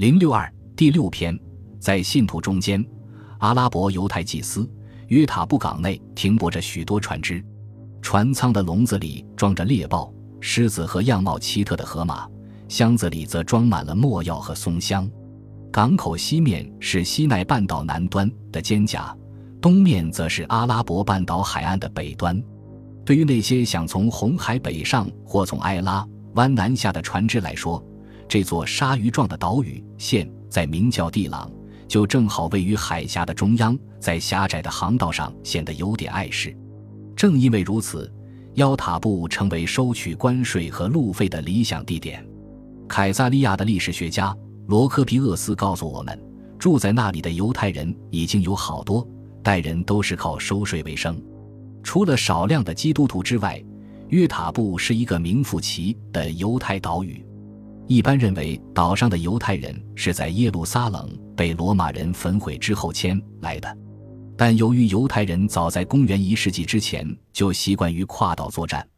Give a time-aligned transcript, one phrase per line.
[0.00, 1.38] 零六二第六篇，
[1.78, 2.82] 在信徒中间，
[3.40, 4.66] 阿拉伯犹太祭司
[5.08, 7.44] 约塔布港内停泊着许多船只，
[8.00, 10.10] 船舱的笼子里装着猎豹、
[10.40, 12.26] 狮子和样貌奇特的河马，
[12.66, 15.06] 箱子里则装满了墨药和松香。
[15.70, 19.14] 港口西面是西奈半岛南端的尖甲，
[19.60, 22.42] 东面则是阿拉伯半岛海岸的北端。
[23.04, 27.84] 对于那些想从红海北上或从埃拉湾南下的船只来说，
[28.30, 31.50] 这座鲨鱼状的岛屿现在名叫地朗，
[31.88, 36.56] 就正好位于海峡的中央，在狭窄的航道上显得有点碍事。
[37.16, 38.08] 正因为如此，
[38.54, 42.24] 腰塔布成为收取关税和路费的理想地点。
[42.88, 44.32] 凯撒利亚的历史学家
[44.68, 46.16] 罗科皮厄斯告诉我们，
[46.56, 49.04] 住在那里的犹太人已经有好多
[49.42, 51.20] 代人都是靠收税为生。
[51.82, 53.60] 除了少量的基督徒之外，
[54.10, 57.26] 约塔布是一个名副其的犹太岛屿。
[57.90, 63.76] 一般认为，岛上的犹太人是在耶路撒冷被罗马人焚毁之后迁来的，
[64.36, 68.88] 但由于犹太人早在公元一世纪之前就习惯于跨岛作战，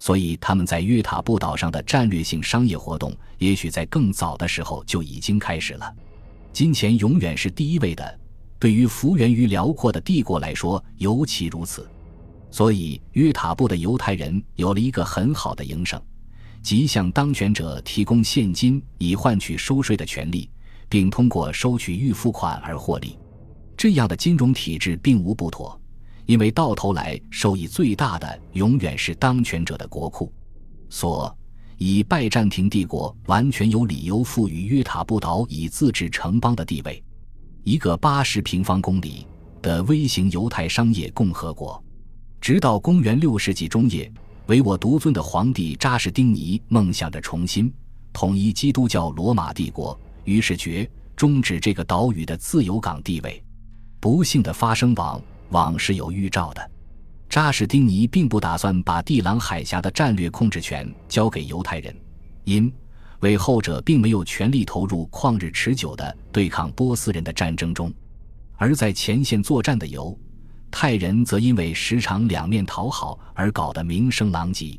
[0.00, 5.94] 所以他们在约塔布岛上的战略性商业活动也许在更早的时候就已经开始了。
[6.52, 8.18] 金钱永远是第一位的，
[8.58, 11.88] 对于幅员于辽阔的帝国来说尤其如此，
[12.50, 16.02] 所以约塔布的犹太人有了一个很好的营生。
[16.62, 20.48] 即向当权者提供现金以换取收税的权利，
[20.88, 23.18] 并通过收取预付款而获利。
[23.76, 25.80] 这样的金融体制并无不妥，
[26.26, 30.32] 因为到头来受益最大的永远是当权者的国库。
[30.90, 31.34] 所
[31.78, 37.02] 以，拜占庭帝国完全有理由赋予约塔布岛以自治城邦的地位，
[37.64, 39.26] 一个八十平方公里
[39.62, 41.82] 的微型犹太商业共和国。
[42.38, 44.12] 直到公元六世纪中叶。
[44.50, 47.72] 唯我独尊的皇帝扎什丁尼梦想着重新
[48.12, 53.40] 统一基督教罗马帝国，于是决终止这个岛屿的自由港地位。
[54.00, 56.70] 不幸的发生往往是有预兆的。
[57.28, 61.94] 扎什丁尼并不打算把地朗海峡的战略控制权交给犹太人，
[62.42, 62.72] 因
[63.20, 67.94] 为后者并没有全力投入旷日持久的对抗波斯人的战争中，
[68.56, 70.18] 而在前线作战的犹。
[70.70, 74.78] 泰人则因为时常两面讨好而搞得名声狼藉，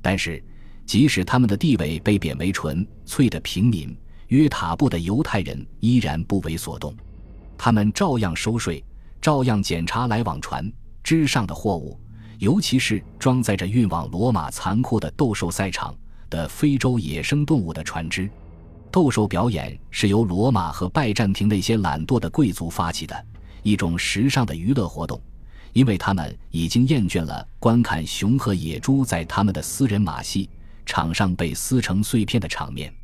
[0.00, 0.42] 但是
[0.86, 3.96] 即使他们的地位被贬为纯粹的平民，
[4.28, 6.94] 约塔布的犹太人依然不为所动，
[7.58, 8.82] 他们照样收税，
[9.20, 11.98] 照样检查来往船只上的货物，
[12.38, 15.94] 尤其是装载着运往罗马残酷的斗兽赛场
[16.30, 18.30] 的非洲野生动物的船只。
[18.90, 23.26] 斗兽表演是由罗马和拜占庭那些懒惰的贵族发起的。
[23.64, 25.20] 一种时尚的娱乐活动，
[25.72, 30.48] 因为他们已经厌倦了观看熊和野猪在他们的私人马戏
[30.86, 32.94] 场上被撕成碎片的场面。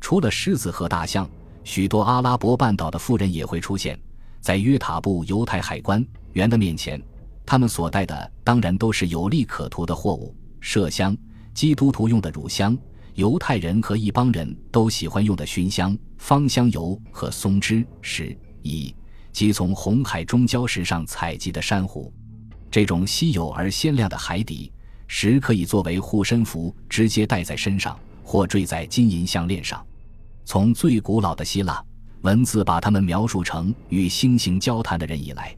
[0.00, 1.28] 除了狮子和大象，
[1.62, 3.98] 许多阿拉伯半岛的富人也会出现
[4.40, 7.00] 在约塔布犹太海关员的面前。
[7.44, 11.16] 他们所带的当然都是有利可图的货物：麝香、
[11.52, 12.76] 基督徒用的乳香、
[13.14, 18.94] 犹太人和一帮人都喜欢用的熏香、芳香油和松脂、石、乙。
[19.38, 22.12] 即从红海中礁石上采集的珊瑚，
[22.72, 24.72] 这种稀有而鲜亮的海底
[25.06, 29.80] 石可以作为护身符，直接戴在身上或坠在金银项链上。
[30.44, 31.80] 从最古老的希腊
[32.22, 35.56] 文字把它们描述成与星星交谈的人以来，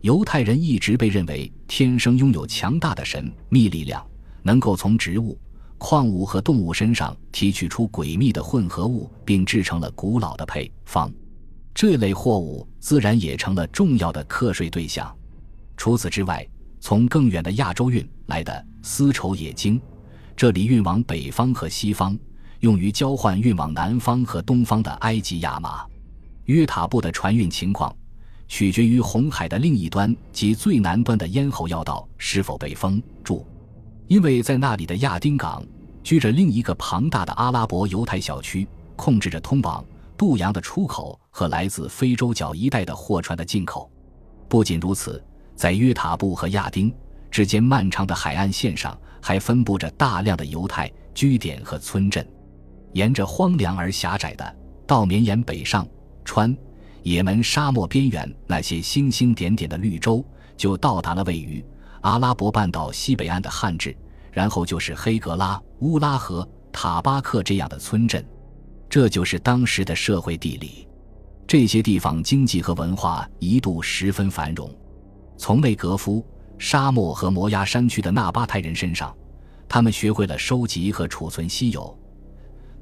[0.00, 4.02] 犹太人一直被认为天生拥有强大的神秘力量，
[4.42, 5.38] 能够从植物、
[5.76, 11.12] 矿物和动物身上提取出诡秘的混合物，并制成了古老的配方。
[11.74, 15.14] 这类货物自然也成了重要的课税对象。
[15.76, 16.46] 除此之外，
[16.80, 19.80] 从更远的亚洲运来的丝绸冶金，
[20.36, 22.18] 这里运往北方和西方，
[22.60, 25.86] 用于交换运往南方和东方的埃及亚麻。
[26.46, 27.94] 约塔布的船运情况，
[28.48, 33.46] 取决于红海的另一端及最南端的咽喉要道是否被封住，
[34.08, 35.64] 因为在那里的亚丁港
[36.02, 38.66] 居着另一个庞大的阿拉伯犹太小区，
[38.96, 39.84] 控制着通往。
[40.20, 43.90] 渡洋的出口和来自非洲角一带的货船的进口。
[44.50, 45.24] 不仅如此，
[45.56, 46.94] 在约塔布和亚丁
[47.30, 52.30] 之间漫长的海岸线上，还分布着大量的犹太据点和村镇。
[52.92, 54.56] 沿着荒凉而狭窄的
[54.86, 55.88] 道绵延北上，
[56.22, 56.54] 穿
[57.02, 60.22] 也门沙漠边缘那些星星点点的绿洲，
[60.54, 61.64] 就到达了位于
[62.02, 63.96] 阿拉伯半岛西北岸的汉治，
[64.30, 68.22] 然后就是黑格拉、乌拉和塔巴克这样的村镇。
[68.90, 70.88] 这就是当时的社会地理，
[71.46, 74.68] 这些地方经济和文化一度十分繁荣。
[75.38, 76.26] 从内格夫
[76.58, 79.16] 沙漠和摩崖山区的纳巴泰人身上，
[79.68, 81.96] 他们学会了收集和储存稀有，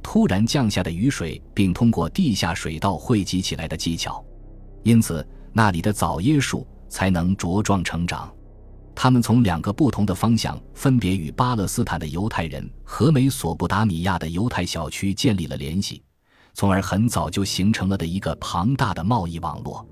[0.02, 4.24] 突然降下的雨水，并通过地下水道汇集起来的技巧，
[4.84, 8.32] 因此那里的枣椰树才能茁壮成长。
[9.00, 16.02] 他们从两个不同的方向，分别与巴勒斯坦的犹太人和美索不达米亚的犹太小区建立了联系，
[16.52, 19.86] 从而很早就形成了的一个庞大的贸易网络。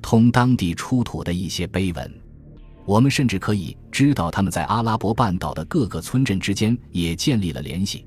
[0.00, 2.08] 通当地出土的一些碑文，
[2.86, 8.06] 我们甚至可以知道他们在阿拉伯半岛的各个村镇之间也建立了联系。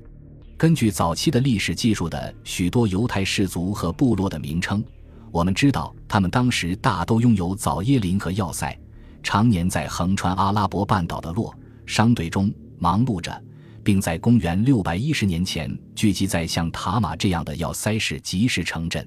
[0.56, 4.82] 根据早期的历史记述的许多犹太氏族和部落的名称，
[5.30, 8.74] 我们知道他们当时大都拥有早耶林和要塞，
[9.22, 11.54] 常年在横穿阿拉伯半岛的洛
[11.86, 13.42] 商队中忙碌着，
[13.82, 19.06] 并在公元六百一十年前聚集在像塔马这样的要塞式集市城镇。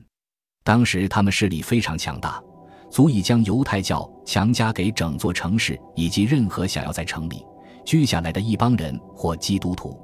[0.63, 2.42] 当时他们势力非常强大，
[2.90, 7.44] 足以将犹太教强加给整座城市以及任何想要在城里
[7.84, 10.00] 居下来的一帮人或基督徒。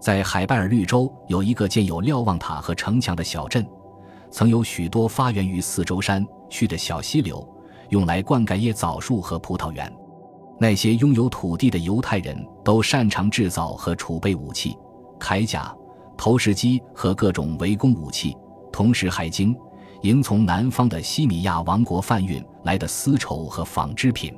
[0.00, 3.64] 在海拜尔绿洲有一个建有瞭望塔和城墙的小镇，
[4.32, 7.46] 曾有许多发源于四周山区的小溪流，
[7.92, 9.90] 用来灌溉椰枣树和葡萄园。
[10.58, 14.76] 那些拥有土地的犹太人都擅长制造和储备武器、
[15.20, 15.72] 铠甲、
[16.16, 18.36] 投石机和各种围攻武器，
[18.72, 19.56] 同时还经
[20.00, 24.34] 营从南方的西米亚王国贩运来的丝绸和纺织品。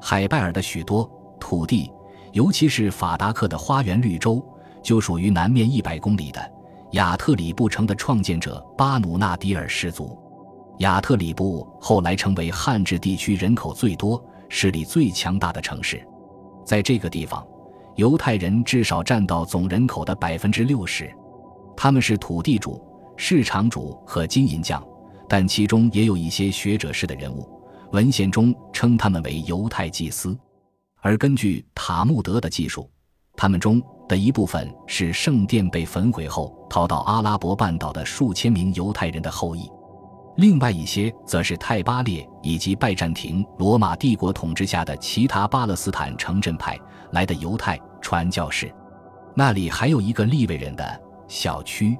[0.00, 1.10] 海拜尔的许多
[1.40, 1.90] 土地，
[2.32, 4.40] 尤其是法达克的花园绿洲。
[4.82, 6.52] 就属于南面一百公里的
[6.94, 10.18] 亚特里布城的创建者巴努纳迪尔氏族。
[10.82, 16.04] 亚特里布后来成为汉治地区人口最多、势力最强大的城市。
[16.64, 17.46] 在这个地方，
[17.94, 21.08] 犹太人至少占到总人口的百分之六十。
[21.76, 22.84] 他们是土地主、
[23.16, 24.84] 市场主和金银匠，
[25.28, 27.48] 但其中也有一些学者式的人物。
[27.92, 30.36] 文献中称他们为犹太祭司，
[31.00, 32.90] 而根据塔木德的记述，
[33.36, 33.80] 他们中。
[34.08, 39.70] 的一部分是圣殿被焚毁后逃到阿拉伯半岛的数千名犹太人的后裔，
[40.36, 46.78] 另外一些则是泰巴列以及拜占庭罗马帝国统治下的其他巴勒斯坦城镇派
[47.10, 48.72] 来的犹太传教士。
[49.34, 51.96] 那里还有一个利未人的小区，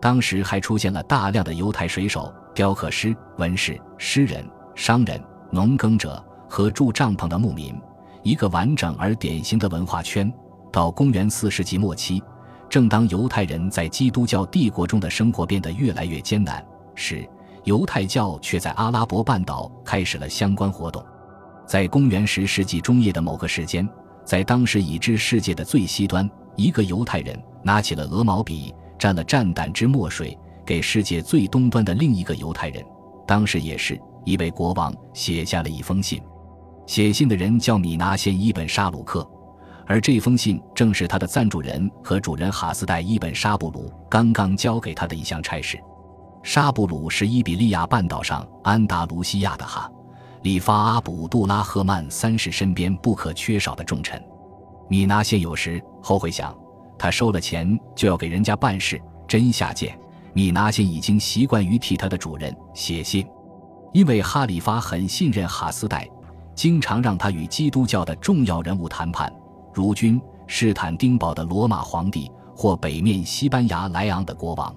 [0.00, 7.74] 当时还出现了大量的犹太水手、雕刻师、文士、诗人、商人、农耕者和住帐篷的牧民，
[8.22, 10.32] 一个完整而典型的文化圈。
[10.70, 12.22] 到公元四世纪末期，
[12.68, 16.64] 正当犹太人在基督教帝国中的生活变得越来越艰难
[16.94, 17.28] 时，
[17.64, 21.04] 犹太教却在阿拉伯半岛开始了相关活动。
[21.66, 23.88] 在公元十世纪中叶的某个时间，
[24.24, 30.36] 在当时已知世界的最西端，一个犹太人拿起了鹅毛笔，蘸了蘸胆汁墨水，
[30.66, 32.84] 给世界最东端的另一个犹太人，
[33.26, 36.20] 当时也是一位国王，写下了一封信。
[36.86, 39.26] 写信的人叫米拿县伊本沙鲁克。
[39.84, 45.78] 而这封信正是他的赞助人和主人哈斯代伊本沙布鲁刚刚交给他的一项差事。
[46.42, 49.90] 沙布鲁是伊比利亚半岛上安达卢西亚的哈
[50.42, 54.20] 里发阿卜杜拉赫曼三世身边不可缺少的重臣。
[54.88, 56.54] 米纳谢有时后悔想，
[56.98, 59.96] 他收了钱就要给人家办事，真下贱。
[60.34, 63.26] 米纳谢已经习惯于替他的主人写信，
[63.92, 66.08] 因为哈里发很信任哈斯代，
[66.54, 69.32] 经常让他与基督教的重要人物谈判。
[69.72, 74.74] 如君士坦丁堡的罗马皇帝或北面西班牙莱昂的国王，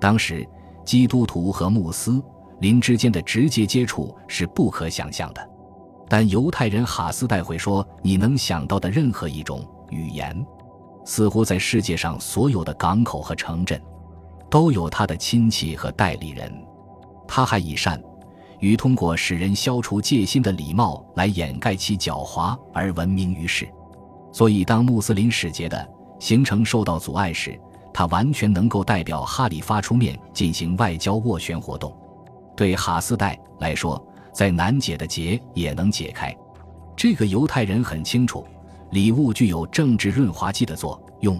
[0.00, 0.46] 当时
[0.84, 2.22] 基督徒和穆斯
[2.60, 5.50] 林之间的直接接触是不可想象的，
[6.08, 10.46] 但犹太人哈斯代会说你能想到的任何一种语言，
[11.04, 13.80] 似乎在世界上所有的港口和城镇
[14.48, 16.52] 都有他的亲戚和代理人。
[17.26, 18.00] 他还以善
[18.60, 23.68] 于通过使人消除戒心的礼貌来掩盖其狡猾而闻名于世。
[24.32, 27.58] 所以，当穆斯林使节的行程受到阻碍时，
[27.92, 31.94] 他完全能够代表哈里发出面进行外交斡旋活动。
[32.56, 36.34] 对哈斯代来说，再难解的结也能解开。
[36.96, 38.46] 这个犹太人很清楚，
[38.90, 41.38] 礼物具有政治润滑剂的作用。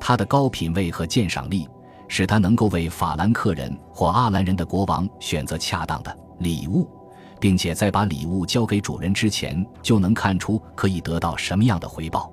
[0.00, 1.68] 他的高品位和鉴赏力，
[2.06, 6.88] 使他能够为法兰克人或阿兰人的国王选择恰当的礼物。
[7.40, 12.32] 并且在把礼物交给主人之前，就能看出可以得到什么样的回报。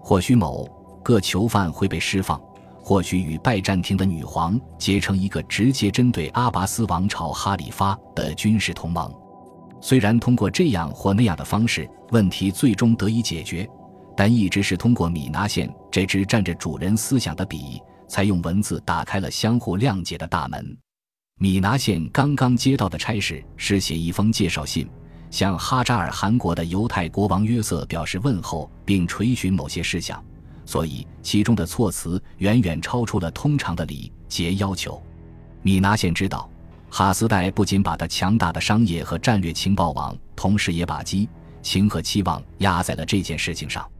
[0.00, 0.66] 或许某
[1.02, 2.40] 个囚犯会被释放，
[2.88, 9.12] 或许与拜占庭的女皇结成一个直接针对阿拔斯王朝哈里发的军事同盟。
[9.78, 13.68] 虽然通过这样或那样的方式，问题最终得以解决，
[14.16, 17.78] 但一直是通过米拿县这支占着主人思想的笔，
[18.08, 20.74] 才用文字打开了相互谅解的大门。
[21.38, 24.88] 米拿县刚刚接到的差事是写一封介绍信，
[25.30, 30.24] 向哈扎尔汗国的犹太国王约瑟表示问候，并垂询某些事项，
[30.68, 35.02] 所以其中的措辞远远超出了通常的礼节要求。
[35.62, 36.46] 米拿县知道，
[36.90, 41.26] 哈斯代不仅把他强大的商业和战略情报网，同时也把激
[41.62, 43.90] 情和期望压在了这件事情上。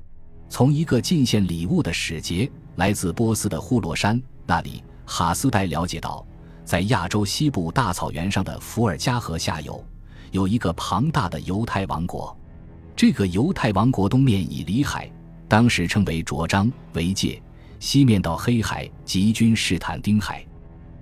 [0.50, 6.22] 从一个进献礼物的使节来自波斯的呼罗珊那里，哈斯代了解到，
[6.66, 9.82] 在亚洲西部大草原上的伏尔加河下游，
[10.32, 12.36] 有一个庞大的犹太王国。
[12.94, 15.10] 这个犹太王国东面以里海
[15.48, 17.42] （当时称为卓章）为界，
[17.80, 20.44] 西面到黑海及君士坦丁海。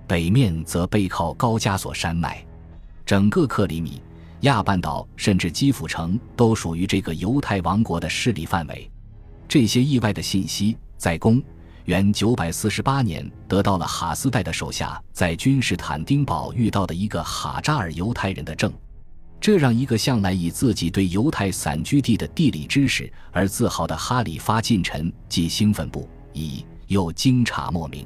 [0.07, 2.41] 北面则背靠高加索山脉，
[3.05, 4.01] 整个克里米
[4.41, 8.89] 亚半岛甚至基辅城都属于这个犹太王国的势力范围。
[9.49, 11.43] 这些意外的信息在公
[11.83, 18.71] 元948年得到了哈斯代的手下在君士坦丁堡遇到的一个哈扎尔犹太人的证，
[19.39, 28.05] 这让一个向来以自己对犹太散居地的地理知识而自豪的哈里发近臣既兴奋不已，又惊诧莫名。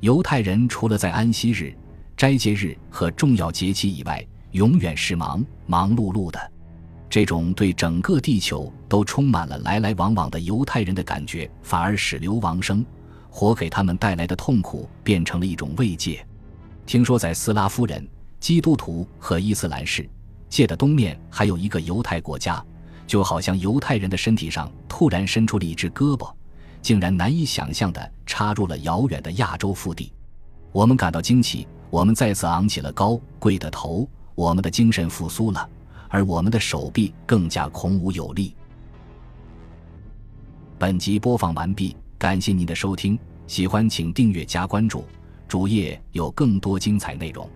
[0.00, 1.74] 犹太人除了在安息日、
[2.16, 6.52] 斋戒日和重要节期以外，永远是忙忙碌碌的。
[7.08, 12.84] 这种对整个地球都充满了来来往往的犹太人的感觉，反而使流亡生
[13.28, 16.24] 活给他们带来的痛苦变成了一种慰藉。
[16.86, 18.06] 听说在斯拉夫人、
[18.38, 20.08] 基督徒和伊斯兰世
[20.50, 22.62] 界的东面还有一个犹太国家，
[23.06, 26.30] 就好像犹太人的身体上突然伸出了一只胳膊。
[26.82, 30.10] 竟然难以想象地插入了遥远的亚洲腹地，
[30.72, 35.68] 我们感到惊奇，我们再次昂起了高贵的头，我们的精神复苏了，
[36.08, 38.56] 而我们的手臂更加孔武有力。
[40.78, 45.04] 本集播放完毕，感谢您的收听，喜欢请订阅加关注，
[45.46, 47.46] 主页有更多精彩内容。